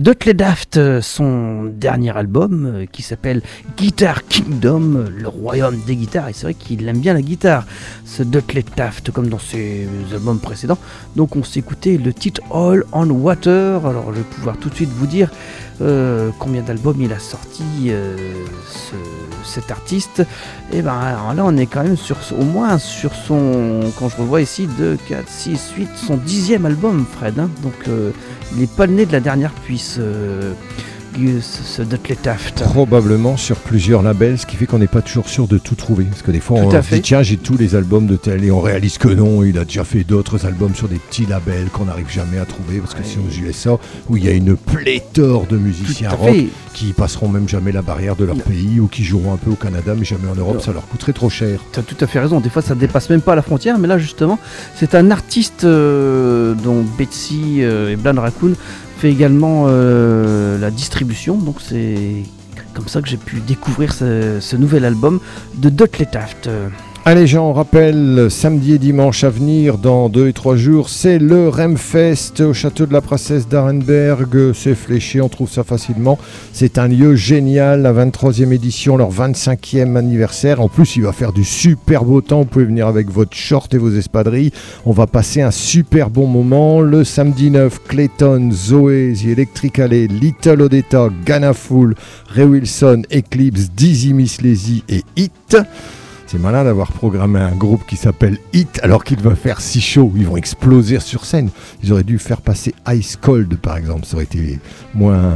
[0.08, 3.42] Dudley Daft, euh, son dernier album euh, qui s'appelle
[3.76, 6.30] Guitar Kingdom, le royaume des guitares.
[6.30, 7.66] Et c'est vrai qu'il aime bien la guitare,
[8.06, 10.78] ce Dudley Daft, comme dans ses albums précédents.
[11.18, 13.86] Donc on s'est écouté le titre All on Water.
[13.86, 15.30] Alors je vais pouvoir tout de suite vous dire
[15.82, 17.92] euh, combien d'albums il a sorti
[18.70, 18.96] ce-
[19.44, 20.24] cet artiste.
[20.72, 24.16] Et ben alors là on est quand même sur au moins sur son, quand je
[24.16, 27.38] revois ici, 2, 4, 6, 8, son dixième album Fred.
[27.40, 27.50] hein.
[27.62, 27.74] Donc
[28.54, 28.68] il n'est
[29.06, 30.54] de la dernière puisse, euh,
[31.42, 31.82] Ce
[32.22, 32.64] Taft.
[32.64, 36.04] Probablement sur plusieurs labels, ce qui fait qu'on n'est pas toujours sûr de tout trouver.
[36.04, 38.44] Parce que des fois, Tout on se dit tiens, j'ai tous les albums de tel,
[38.44, 41.70] et on réalise que non, il a déjà fait d'autres albums sur des petits labels
[41.74, 42.78] qu'on n'arrive jamais à trouver.
[42.80, 46.48] Parce que c'est aux USA, où il y a une pléthore de musiciens rock fait.
[46.74, 48.44] qui passeront même jamais la barrière de leur Non.
[48.44, 50.62] pays, ou qui joueront un peu au Canada, mais jamais en Europe, Non.
[50.62, 51.60] ça leur coûterait trop cher.
[51.74, 53.88] Tu as tout à fait raison, des fois ça dépasse même pas la frontière, mais
[53.88, 54.38] là justement,
[54.76, 58.54] c'est un artiste euh, dont Betsy euh, et Blan Raccoon
[58.98, 62.24] fait également euh, la distribution, donc c'est
[62.74, 65.20] comme ça que j'ai pu découvrir ce, nouvel album
[65.56, 66.50] de Dudley Taft.
[67.10, 71.20] Allez gens, on rappelle, samedi et dimanche à venir, dans deux et trois jours, c'est
[71.20, 74.52] le Remfest au château de la princesse d'Arenberg.
[74.54, 76.20] C'est fléché, on trouve ça facilement.
[76.52, 80.60] C'est un lieu génial, la 23e édition, leur 25e anniversaire.
[80.60, 82.40] En plus, il va faire du super beau temps.
[82.40, 84.52] Vous pouvez venir avec votre short et vos espadrilles.
[84.86, 86.82] On va passer un super bon moment.
[86.82, 91.96] Le samedi 9, Clayton, Zoé, The Electric Alley, Little Odetta, Ghana Full,
[92.36, 95.56] Ray Wilson, Eclipse, Dizzy Miss Lazy et Hit.
[96.28, 100.12] C'est malin d'avoir programmé un groupe qui s'appelle Hit alors qu'il va faire si chaud.
[100.14, 101.50] Ils vont exploser sur scène.
[101.82, 104.06] Ils auraient dû faire passer Ice Cold par exemple.
[104.06, 104.60] Ça aurait été
[104.94, 105.36] moins,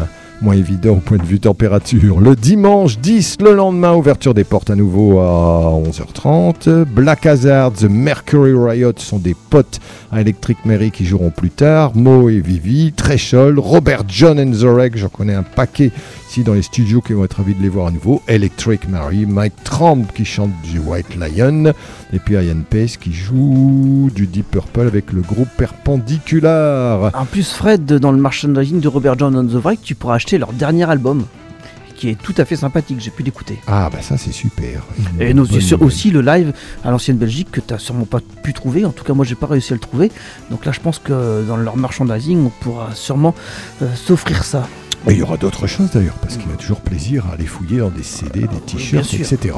[0.51, 2.19] évident au point de vue température.
[2.19, 6.83] Le dimanche 10, le lendemain, ouverture des portes à nouveau à 11h30.
[6.83, 9.79] Black Hazard, The Mercury Riot sont des potes
[10.11, 11.93] à Electric Mary qui joueront plus tard.
[11.95, 15.91] Mo et Vivi, Threshold, Robert John and the j'en connais un paquet
[16.31, 18.21] ici dans les studios qui vont être ravis de les voir à nouveau.
[18.29, 21.73] Electric Mary, Mike Trump qui chante du White Lion,
[22.13, 27.11] et puis Ian Pace qui joue du Deep Purple avec le groupe Perpendicular.
[27.13, 30.37] En plus, Fred, dans le merchandising de Robert John on the Wreck, tu pourras acheter
[30.37, 31.25] leur dernier album,
[31.97, 33.59] qui est tout à fait sympathique, j'ai pu l'écouter.
[33.67, 34.83] Ah bah ça c'est super.
[35.19, 35.45] Et nous,
[35.81, 36.53] aussi le live
[36.85, 38.85] à l'ancienne Belgique que tu n'as sûrement pas pu trouver.
[38.85, 40.13] En tout cas, moi, j'ai pas réussi à le trouver.
[40.49, 43.35] Donc là, je pense que dans leur merchandising, on pourra sûrement
[43.81, 44.65] euh, s'offrir ça.
[45.05, 47.45] Mais il y aura d'autres choses d'ailleurs, parce qu'il y a toujours plaisir à aller
[47.45, 49.55] fouiller dans des CD, des t-shirts, etc.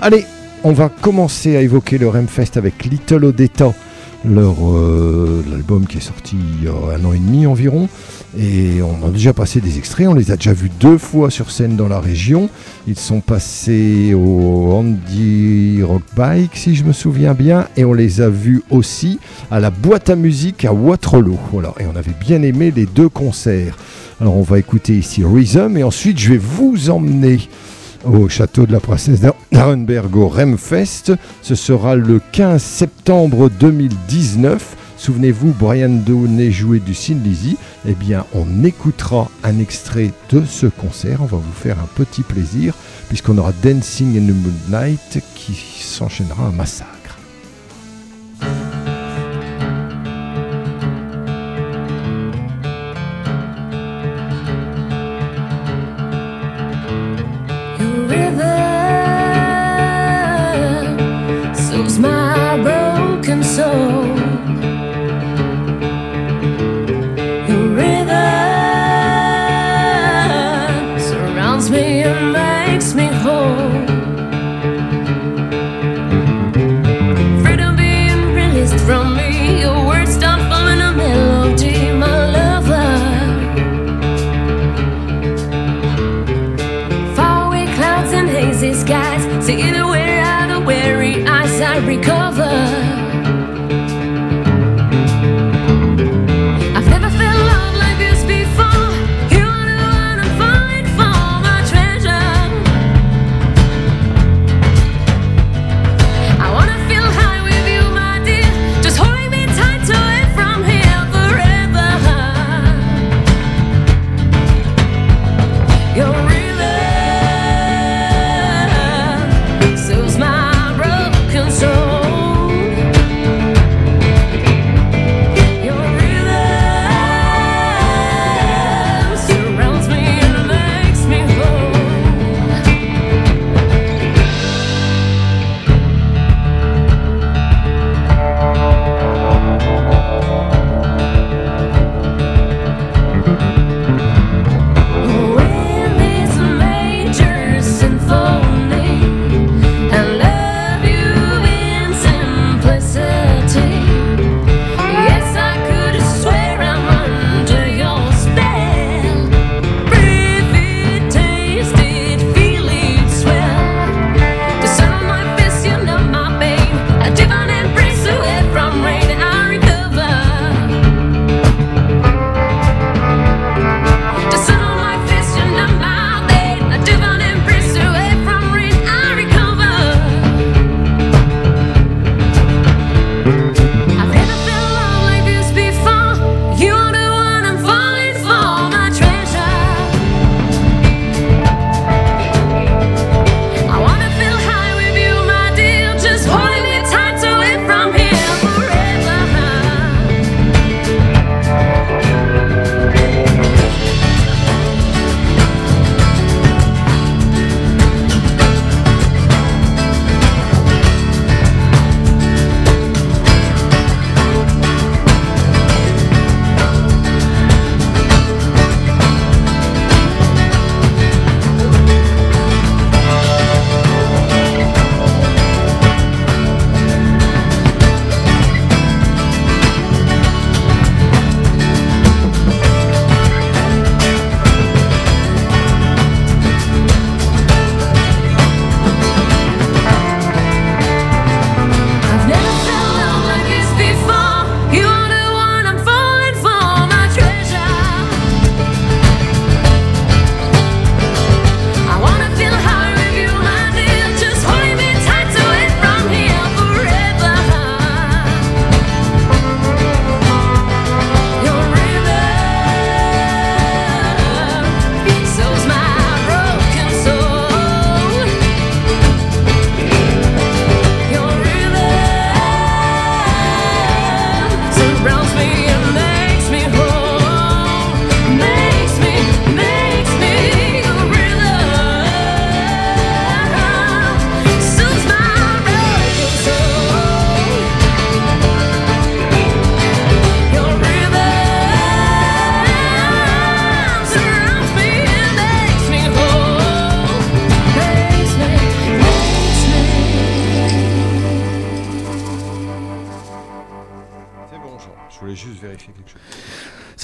[0.00, 0.24] Allez,
[0.64, 3.72] on va commencer à évoquer le Remfest avec Little Odetta,
[4.24, 7.88] leur euh, l'album qui est sorti il y a un an et demi environ.
[8.38, 11.50] Et on a déjà passé des extraits, on les a déjà vus deux fois sur
[11.50, 12.48] scène dans la région.
[12.86, 18.20] Ils sont passés au Andy Rock Bike, si je me souviens bien, et on les
[18.20, 19.18] a vus aussi
[19.50, 21.38] à la boîte à musique à Waterloo.
[21.50, 23.76] Voilà, et on avait bien aimé les deux concerts.
[24.20, 27.40] Alors on va écouter ici Rhythm et ensuite je vais vous emmener
[28.04, 29.20] au château de la princesse
[29.50, 31.12] d'Arenberg au Remfest.
[31.42, 34.76] Ce sera le 15 septembre 2019.
[35.00, 37.56] Souvenez-vous, Brian Downey jouait du Sin Lizzy.
[37.88, 41.22] Eh bien, on écoutera un extrait de ce concert.
[41.22, 42.74] On va vous faire un petit plaisir
[43.08, 46.52] puisqu'on aura Dancing in the Moonlight qui s'enchaînera à un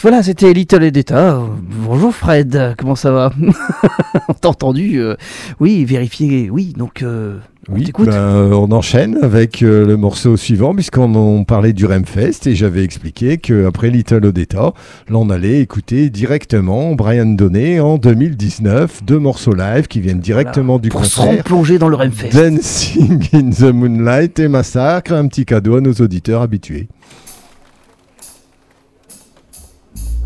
[0.09, 1.41] Voilà, c'était Little Edetta.
[1.85, 3.33] Bonjour Fred, comment ça va?
[4.29, 5.17] On t'a entendu euh,
[5.59, 7.03] Oui, vérifier, oui, donc...
[7.03, 7.39] Euh,
[7.69, 12.55] oui, on, bah, on enchaîne avec euh, le morceau suivant, puisqu'on parlait du Remfest et
[12.55, 14.75] j'avais expliqué qu'après Little Odetta,
[15.09, 20.83] l'on allait écouter directement Brian Donnet en 2019, deux morceaux live qui viennent directement voilà,
[20.83, 21.43] du pour concert.
[21.43, 22.33] plonger dans le Remfest.
[22.33, 26.87] Dancing in the Moonlight et Massacre, un petit cadeau à nos auditeurs habitués.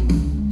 [0.08, 0.49] Thank you.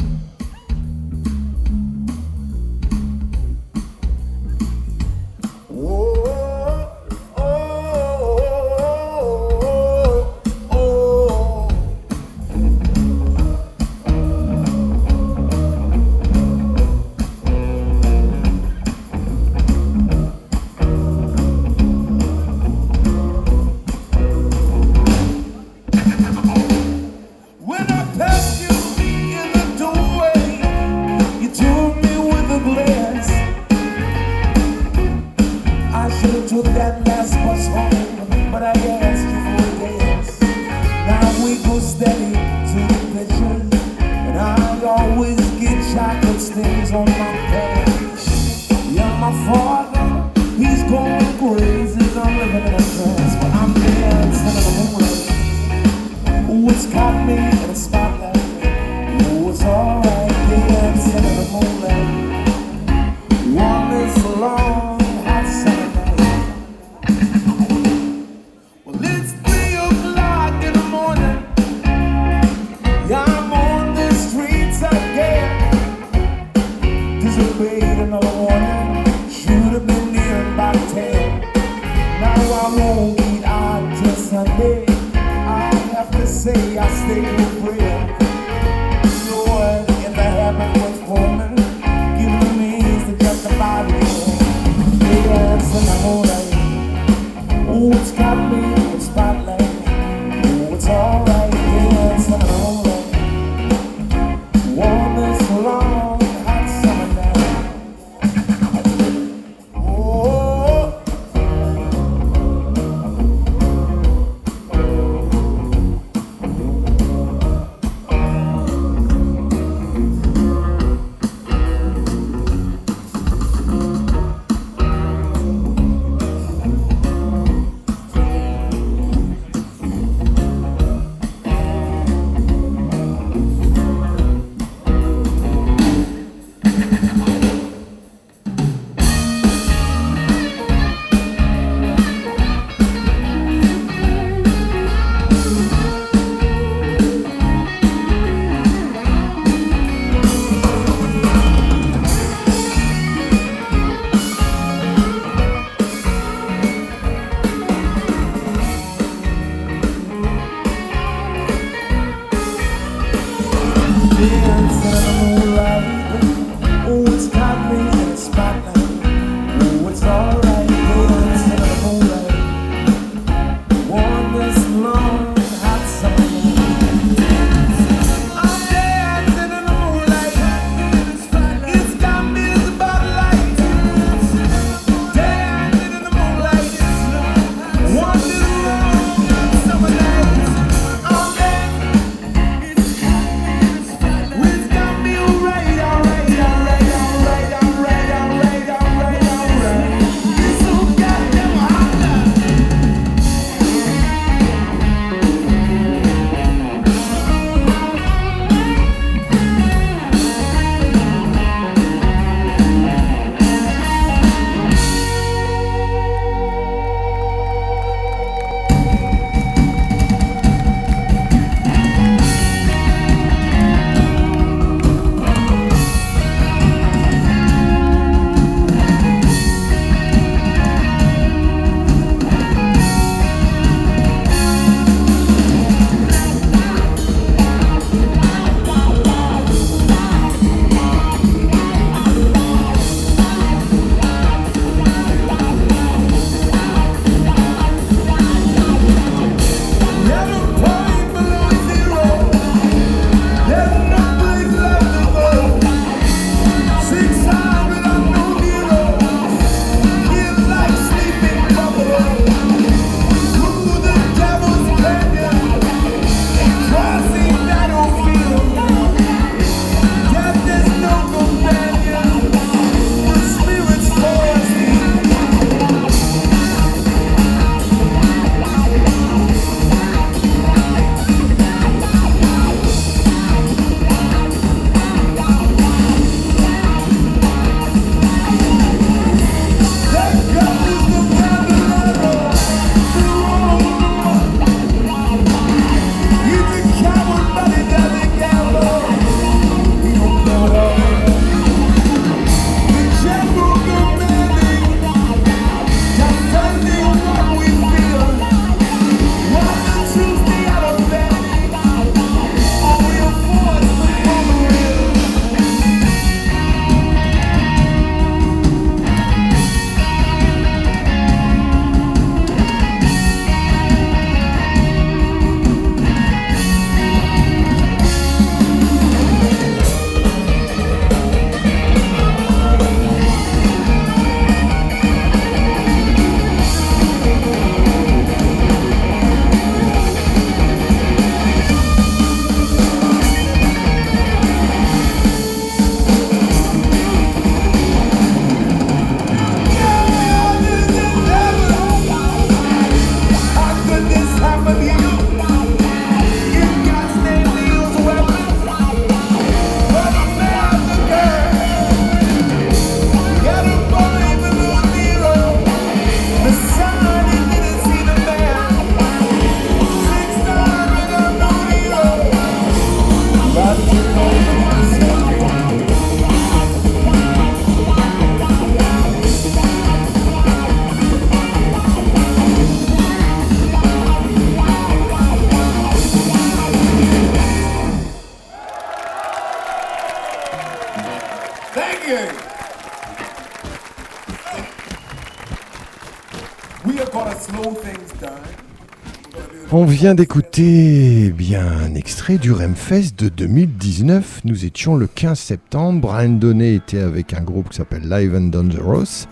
[399.79, 404.23] Vient d'écouter bien un extrait du Remfest de 2019.
[404.25, 405.83] Nous étions le 15 septembre.
[405.83, 409.07] Brian Donnet était avec un groupe qui s'appelle Live and Dangerous.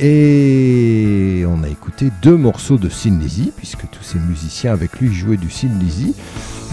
[0.00, 5.36] Et on a écouté deux morceaux de Lizzy, puisque tous ces musiciens avec lui jouaient
[5.36, 5.46] du
[5.80, 6.12] Lizzy.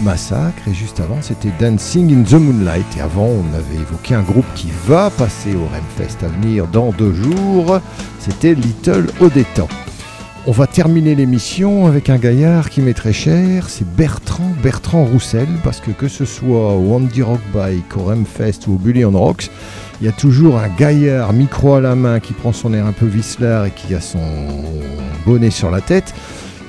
[0.02, 2.96] Massacre, et juste avant c'était Dancing in the Moonlight.
[2.96, 6.90] Et avant, on avait évoqué un groupe qui va passer au Remfest à venir dans
[6.90, 7.80] deux jours.
[8.18, 9.68] C'était Little Odetta.
[10.48, 15.46] On va terminer l'émission avec un gaillard qui m'est très cher, c'est Bertrand, Bertrand Roussel,
[15.62, 19.10] parce que que ce soit au Andy Rock Bike, au Remfest ou au Bully on
[19.10, 19.50] Rocks,
[20.00, 22.92] il y a toujours un gaillard micro à la main qui prend son air un
[22.92, 24.24] peu vicelard et qui a son
[25.26, 26.14] bonnet sur la tête,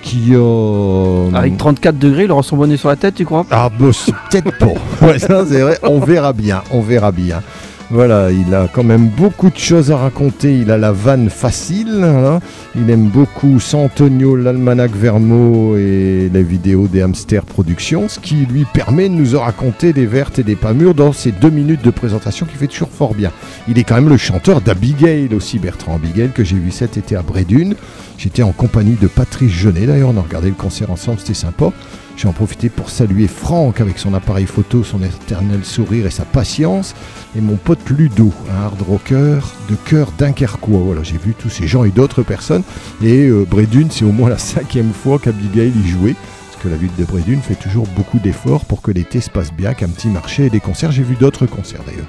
[0.02, 1.38] qui a...
[1.38, 3.46] Avec 34 degrés, il aura son bonnet sur la tête, tu crois?
[3.50, 4.74] Ah, bah, c'est peut-être pas.
[5.08, 5.80] Ouais, ça, c'est vrai.
[5.84, 6.64] On verra bien.
[6.72, 7.42] On verra bien.
[7.92, 10.60] Voilà, il a quand même beaucoup de choses à raconter.
[10.60, 12.04] Il a la vanne facile.
[12.04, 12.40] hein.
[12.76, 18.66] Il aime beaucoup Santonio, l'almanach Vermo et les vidéos des Hamster Productions, ce qui lui
[18.66, 21.90] permet de nous raconter des vertes et des pas mûres dans ces deux minutes de
[21.90, 23.32] présentation qui fait toujours fort bien.
[23.68, 27.16] Il est quand même le chanteur d'Abigail aussi, Bertrand Abigail, que j'ai vu cet été
[27.16, 27.74] à Brédune.
[28.20, 31.72] J'étais en compagnie de Patrice Jeunet d'ailleurs, on a regardé le concert ensemble, c'était sympa.
[32.20, 36.26] J'ai en profité pour saluer Franck avec son appareil photo, son éternel sourire et sa
[36.26, 36.94] patience.
[37.34, 39.40] Et mon pote Ludo, un hard rocker
[39.70, 40.82] de cœur dunkerquois.
[40.84, 42.64] Voilà, j'ai vu tous ces gens et d'autres personnes.
[43.02, 46.16] Et euh, Brédune, c'est au moins la cinquième fois qu'Abigail y jouait.
[46.52, 49.54] Parce que la ville de Brédune fait toujours beaucoup d'efforts pour que l'été se passe
[49.54, 50.92] bien, qu'un petit marché et des concerts.
[50.92, 52.08] J'ai vu d'autres concerts d'ailleurs.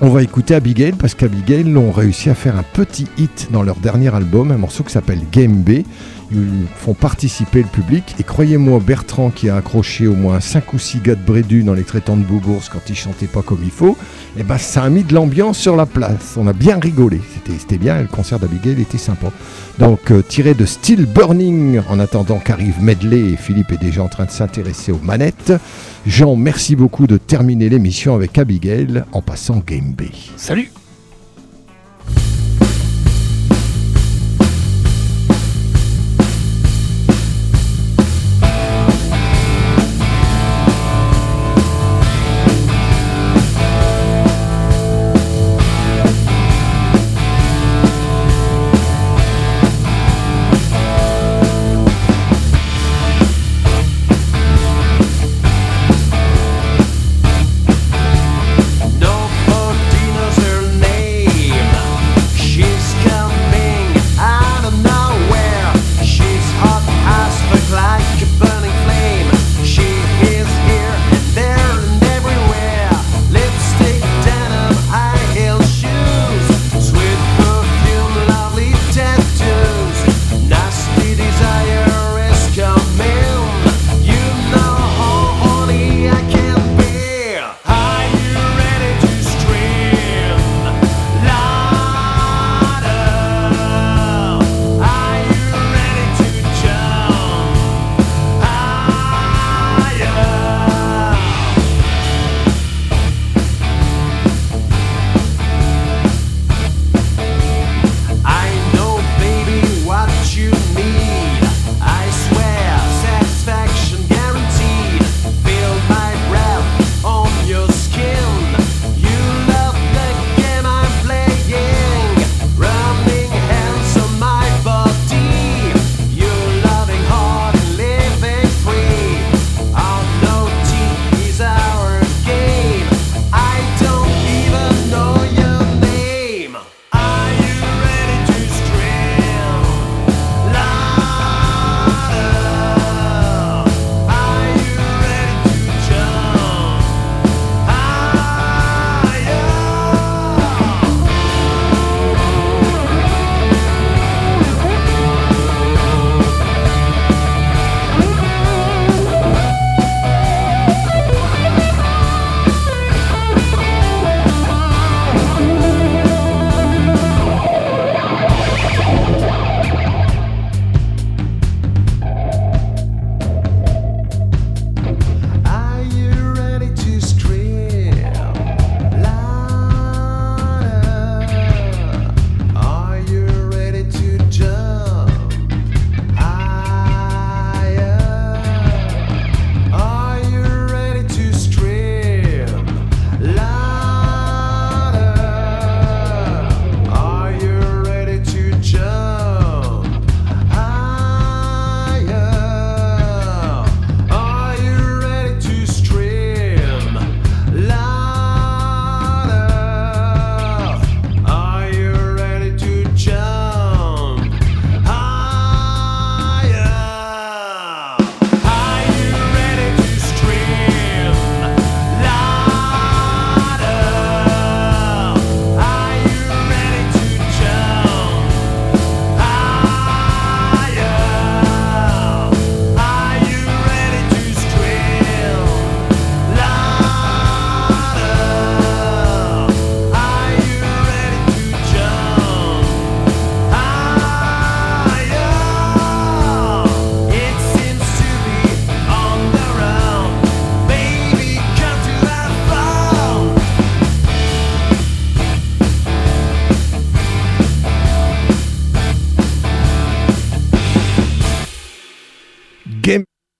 [0.00, 3.76] On va écouter Abigail parce qu'Abigail ont réussi à faire un petit hit dans leur
[3.76, 5.82] dernier album, un morceau qui s'appelle Game B.
[6.76, 11.00] Font participer le public et croyez-moi Bertrand qui a accroché au moins 5 ou 6
[11.00, 13.96] gars de Brédu dans les traitants de Beaubourg quand ils chantaient pas comme il faut,
[14.38, 16.34] et ben ça a mis de l'ambiance sur la place.
[16.36, 17.20] On a bien rigolé,
[17.58, 19.28] c'était bien, le concert d'Abigail était sympa.
[19.78, 24.08] Donc euh, tiré de Still Burning en attendant qu'arrive Medley et Philippe est déjà en
[24.08, 25.52] train de s'intéresser aux manettes.
[26.06, 30.04] Jean, merci beaucoup de terminer l'émission avec Abigail en passant Game B.
[30.36, 30.70] Salut